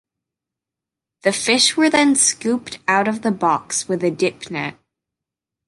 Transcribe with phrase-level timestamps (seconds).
[1.21, 4.79] The fish were then scooped out of the box with a dip net.